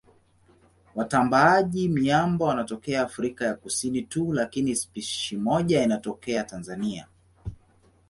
Watambaaji-miamba 0.95 2.45
wanatokea 2.45 3.01
Afrika 3.01 3.45
ya 3.45 3.53
Kusini 3.55 4.01
tu 4.01 4.33
lakini 4.33 4.75
spishi 4.75 5.37
moja 5.37 5.83
inatokea 5.83 6.43
Tanzania. 6.43 7.07